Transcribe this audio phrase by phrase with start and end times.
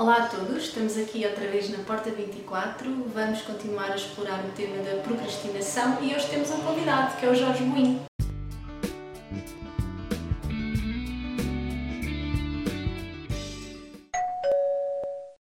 [0.00, 3.04] Olá a todos, estamos aqui outra vez na Porta 24.
[3.12, 7.28] Vamos continuar a explorar o tema da procrastinação e hoje temos um convidado que é
[7.28, 8.06] o Jorge Moinho.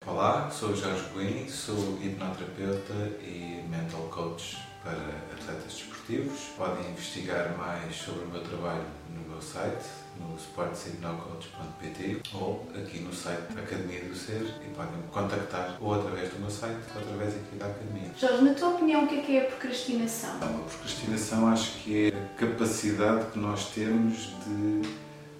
[0.06, 4.92] Olá, sou o Jorge Buim, sou hipnoterapeuta e mental coach para
[5.36, 5.95] atletas desportivos.
[6.06, 9.86] Podem investigar mais sobre o meu trabalho no meu site,
[10.20, 15.94] no sportshipnocoach.pt ou aqui no site da Academia do Ser e podem me contactar ou
[15.94, 18.12] através do meu site ou através aqui da Academia.
[18.16, 20.36] Jorge, na tua opinião, o que é que é a procrastinação?
[20.36, 24.75] A procrastinação acho que é a capacidade que nós temos de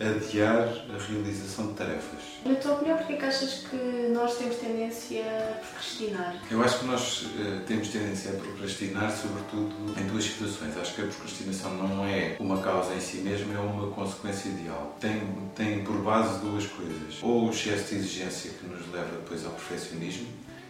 [0.08, 2.20] adiar a realização de tarefas.
[2.44, 3.76] Na tua opinião, porquê que achas que
[4.12, 6.36] nós temos tendência a procrastinar?
[6.50, 10.76] Eu acho que nós uh, temos tendência a procrastinar, sobretudo em duas situações.
[10.76, 14.96] Acho que a procrastinação não é uma causa em si mesma, é uma consequência ideal.
[15.00, 15.22] Tem,
[15.54, 17.22] tem por base duas coisas.
[17.22, 20.28] Ou o excesso de exigência que nos leva depois ao perfeccionismo,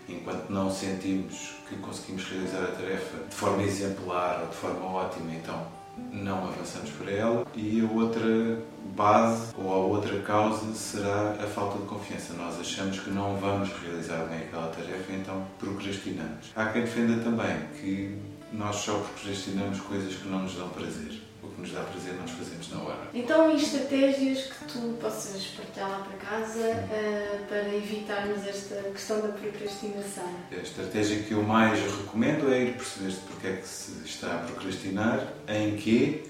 [0.08, 5.32] enquanto não sentimos que conseguimos realizar a tarefa de forma exemplar ou de forma ótima,
[5.34, 5.66] então
[6.12, 7.46] não avançamos para ela.
[7.54, 8.58] E a outra
[8.94, 12.34] base ou a outra causa será a falta de confiança.
[12.34, 16.52] Nós achamos que não vamos realizar bem aquela tarefa, então procrastinamos.
[16.54, 18.18] Há quem defenda também que
[18.52, 21.20] nós só procrastinamos coisas que não nos dão prazer
[21.56, 23.08] que nos dá prazer nós fazemos na hora.
[23.14, 29.28] Então, estratégias que tu possas partilhar lá para casa uh, para evitarmos esta questão da
[29.28, 30.28] procrastinação?
[30.52, 34.38] A estratégia que eu mais recomendo é ir perceber-se porque é que se está a
[34.38, 36.24] procrastinar, em quê,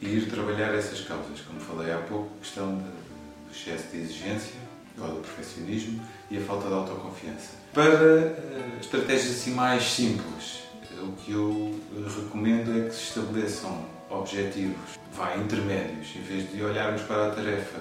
[0.00, 1.40] e ir trabalhar essas causas.
[1.40, 4.54] Como falei há pouco, a questão do excesso de exigência
[4.98, 7.50] ou do perfeccionismo e a falta de autoconfiança.
[7.72, 10.60] Para uh, estratégias assim mais simples,
[11.02, 11.74] o que eu
[12.14, 17.80] recomendo é que se estabeleçam objetivos, vai, intermédios, em vez de olharmos para a tarefa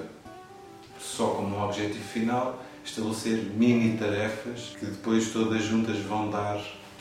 [0.99, 6.57] só como um objetivo final, estabelecer mini tarefas que depois todas juntas vão dar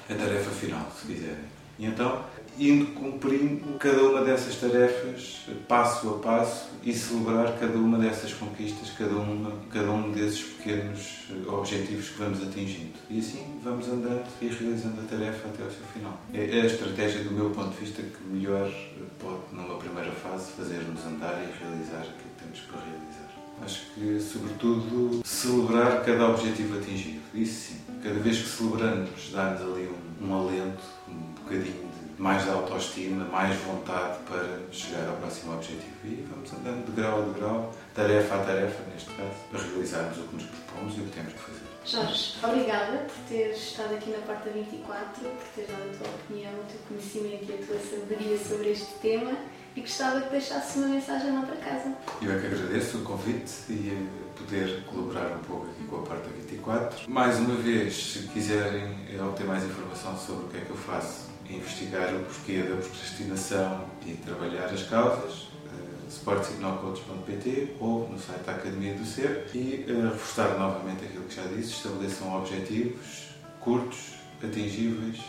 [0.08, 1.57] a tarefa final, se quiserem.
[1.78, 2.24] E então,
[2.58, 8.90] indo cumprindo cada uma dessas tarefas, passo a passo, e celebrar cada uma dessas conquistas,
[8.96, 12.94] cada, uma, cada um desses pequenos eh, objetivos que vamos atingindo.
[13.10, 16.18] E assim vamos andando e realizando a tarefa até ao seu final.
[16.32, 18.72] É a estratégia, do meu ponto de vista, que melhor
[19.18, 23.28] pode, numa primeira fase, fazer-nos andar e realizar aquilo que temos para realizar.
[23.60, 27.20] Acho que, sobretudo, celebrar cada objetivo atingido.
[27.32, 27.80] Isso sim.
[28.02, 31.88] Cada vez que celebramos, dá-nos ali um, um alento, um bocadinho
[32.18, 35.94] mais de autoestima, mais vontade para chegar ao próximo objetivo.
[36.04, 40.22] E vamos andando de grau a grau, tarefa a tarefa, neste caso, para realizarmos o
[40.22, 41.68] que nos propomos e o que temos que fazer.
[41.84, 46.52] Jorge, obrigada por teres estado aqui na Porta 24, por teres dado a tua opinião,
[46.52, 49.38] o teu conhecimento e a tua sabedoria sobre este tema
[49.78, 51.94] e gostava que deixasse uma mensagem lá para casa.
[52.20, 56.28] Eu é que agradeço o convite e poder colaborar um pouco aqui com a Porta
[56.28, 57.10] 24.
[57.10, 61.28] Mais uma vez, se quiserem obter mais informação sobre o que é que eu faço,
[61.48, 68.52] investigar o porquê da procrastinação e trabalhar as causas, uh, sportsignocoach.pt ou no site da
[68.52, 73.28] Academia do Ser e uh, reforçar novamente aquilo que já disse, estabeleçam objetivos
[73.60, 75.20] curtos, atingíveis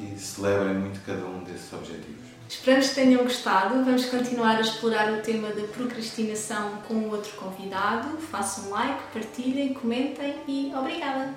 [0.00, 2.30] e celebrem muito cada um desses objetivos.
[2.48, 3.84] Esperamos que tenham gostado.
[3.84, 8.18] Vamos continuar a explorar o tema da procrastinação com outro convidado.
[8.18, 11.32] Façam like, partilhem, comentem e obrigada!